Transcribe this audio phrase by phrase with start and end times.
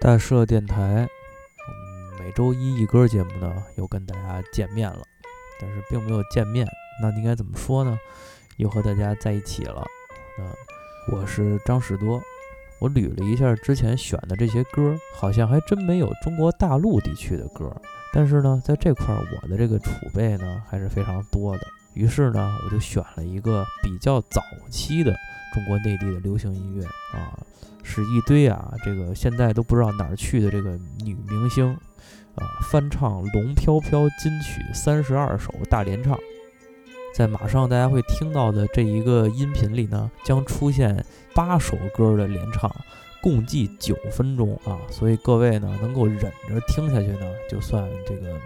[0.00, 1.08] 大社电台，
[1.68, 5.02] 嗯，每周一一歌节目呢，又跟大家见面了，
[5.60, 6.64] 但是并没有见面，
[7.02, 7.98] 那应该怎么说呢？
[8.58, 9.84] 又和大家在一起了。
[10.38, 10.46] 嗯
[11.10, 12.22] 我是张士多，
[12.78, 17.74] 我捋了一下之前选的这些歌，好像还真没有中国大陆地区的歌，
[18.12, 21.66] 但是呢，在这块儿我的这个储备呢还是非常多的。
[21.98, 24.40] 于是呢，我就选了一个比较早
[24.70, 25.12] 期的
[25.52, 27.36] 中国内地的流行音乐啊。
[27.82, 31.66] 是一堆啊，这个现在都不知道哪儿去的这个女明星，
[32.34, 36.18] 啊，翻唱《龙飘飘》金曲三十二首大联唱，
[37.14, 41.02] 在马上大家会听到的这一个音频里呢，将出现
[41.34, 42.70] 八首歌的联唱，
[43.22, 48.38] 共计九分钟啊，所以各位呢能够忍着听下去呢，就算这个，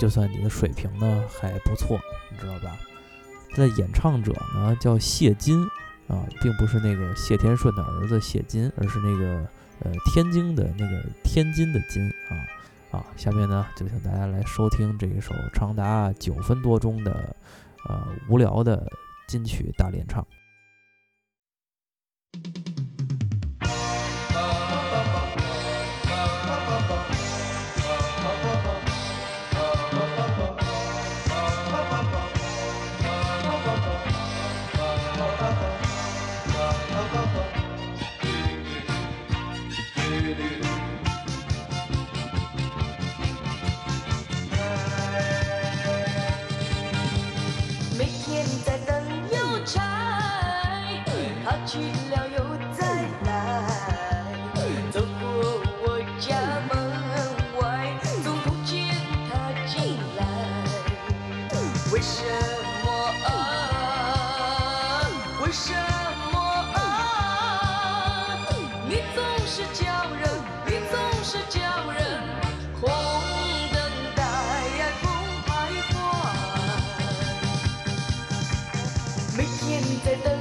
[0.00, 2.00] 就算你的水平呢还不错，
[2.32, 2.76] 你知道吧？
[3.50, 5.64] 他的演唱者呢叫谢金。
[6.08, 9.46] 啊，并不是那个谢天顺的儿子谢金，而是那个
[9.78, 13.06] 呃天津的那个天津的津啊啊！
[13.16, 17.36] 下面呢，就请大家来收听这一首长达九分多钟的
[17.88, 18.90] 呃无聊的
[19.28, 20.26] 金曲大联唱。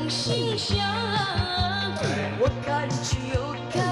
[0.10, 0.80] 心想
[2.40, 3.89] 我看去又看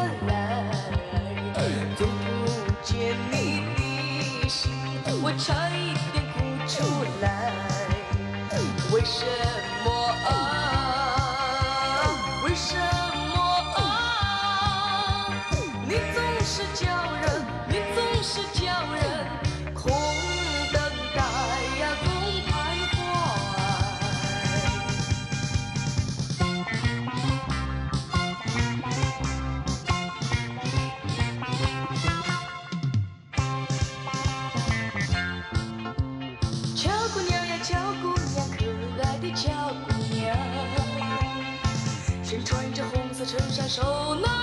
[43.67, 44.36] 手拿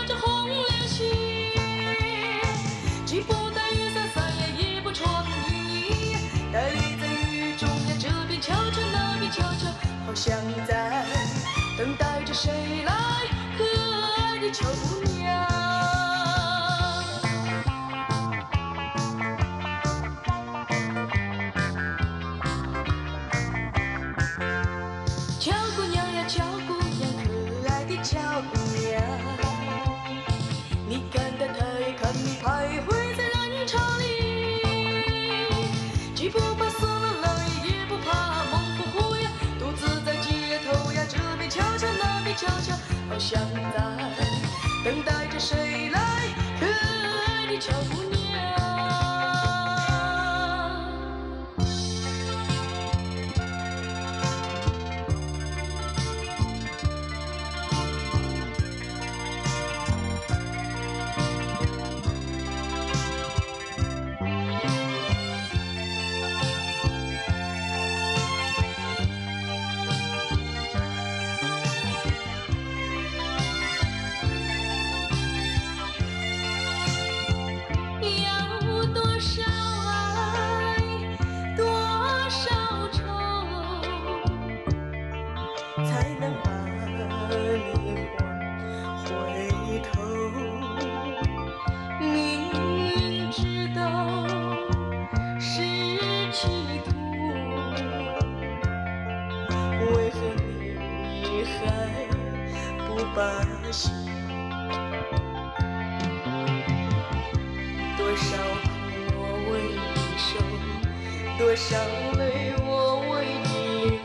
[111.56, 111.78] 伤
[112.18, 113.48] 泪我为你
[113.90, 113.98] 流，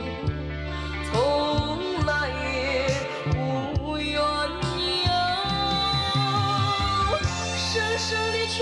[1.11, 2.47] 从来也
[3.31, 5.09] 不怨尤。
[7.57, 8.57] 深深的求，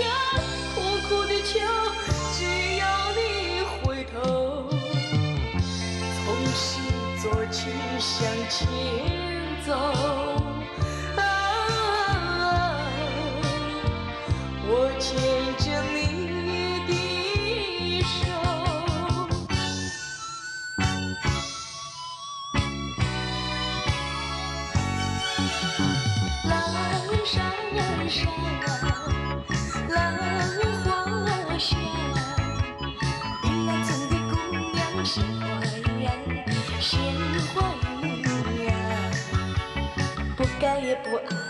[0.74, 0.76] 苦
[1.06, 1.60] 苦的求，
[2.32, 2.38] 只
[2.78, 2.82] 要
[3.12, 3.18] 你
[3.84, 4.70] 回头，
[6.24, 6.80] 从心
[7.20, 7.68] 做起，
[7.98, 8.66] 向前
[9.66, 9.97] 走。
[40.76, 41.47] 也不爱，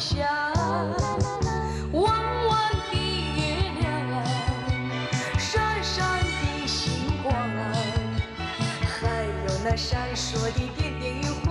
[0.00, 0.52] 下
[1.92, 2.02] 弯
[2.46, 2.52] 弯
[2.90, 2.94] 的
[3.36, 3.38] 月
[3.80, 3.82] 亮
[5.38, 6.82] 闪闪的星
[7.22, 7.32] 光，
[8.82, 11.48] 还有那闪烁的点点渔火，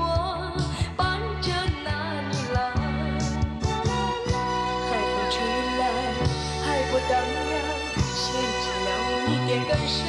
[0.98, 1.52] 伴着
[1.84, 1.90] 那
[2.30, 2.60] 女郎。
[4.90, 5.36] 海风吹
[5.80, 5.82] 来，
[6.64, 7.12] 海波荡
[7.50, 7.52] 漾，
[8.14, 8.24] 掀
[8.62, 8.88] 起了
[9.30, 10.00] 一点感伤。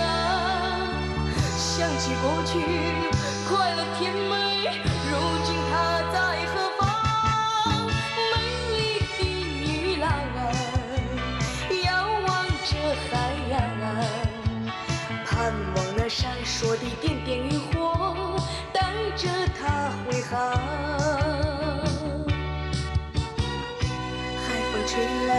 [1.57, 1.65] 想
[1.99, 2.53] 起过去，
[3.49, 4.35] 快乐甜美，
[16.17, 18.39] 闪烁的点点渔火，
[18.73, 18.81] 带
[19.17, 19.29] 着
[19.59, 20.39] 他回航。
[24.39, 25.35] 海风吹来，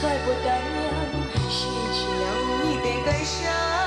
[0.00, 0.86] 海波荡漾，
[1.50, 1.58] 掀
[1.92, 2.22] 起了
[2.64, 3.77] 一片感伤。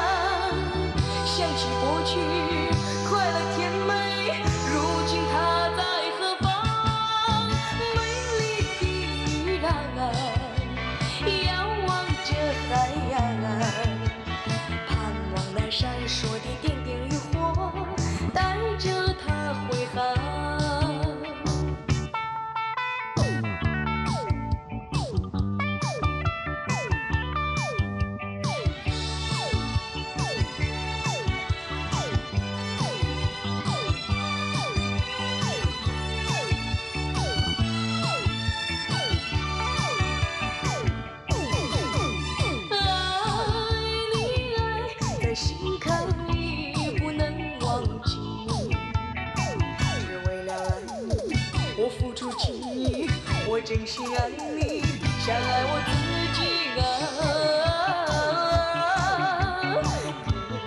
[52.32, 53.10] 我付出情谊，
[53.46, 54.82] 我真心爱你，
[55.20, 55.92] 想爱我自
[56.40, 56.40] 己
[56.80, 56.82] 啊。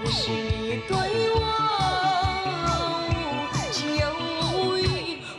[0.05, 0.93] 可是你对
[1.35, 1.37] 我。
[3.73, 4.05] 情有
[4.53, 4.85] 无义，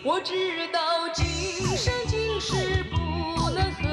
[0.04, 0.20] 我。
[0.22, 0.34] 知
[0.74, 0.80] 道
[1.14, 1.24] 今
[1.78, 2.96] 生今世不
[3.52, 3.84] 能和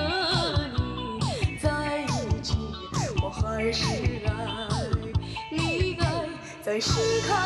[1.20, 1.68] 你在
[2.00, 2.08] 一
[2.42, 2.56] 起，
[3.22, 3.28] 我。
[3.28, 3.84] 还是
[4.26, 4.30] 爱
[5.50, 6.04] 你爱
[6.62, 6.94] 在心
[7.28, 7.36] 坎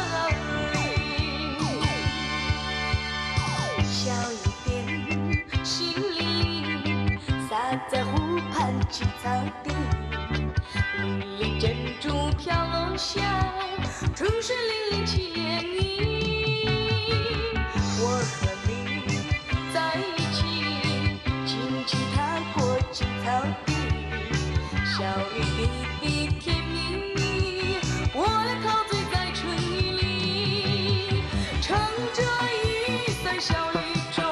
[9.26, 9.32] 草
[9.64, 9.74] 地，
[11.02, 11.04] 粒
[11.40, 13.20] 粒珍珠飘落下，
[14.14, 15.18] 春水淋漓千
[15.64, 15.74] 里。
[17.98, 18.70] 我和你
[19.74, 20.38] 在一起，
[21.44, 21.50] 轻
[21.88, 22.16] 轻踏
[22.54, 23.26] 过青草
[23.66, 23.68] 地，
[24.96, 25.02] 小
[25.34, 25.60] 雨滴
[26.00, 26.06] 滴
[26.38, 26.76] 甜蜜
[27.16, 27.18] 蜜，
[28.14, 30.04] 我俩陶醉在春意里，
[31.60, 31.76] 乘
[32.14, 32.22] 着
[32.62, 33.74] 雨伞小雨
[34.14, 34.22] 中，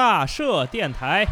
[0.00, 1.26] 大社电台。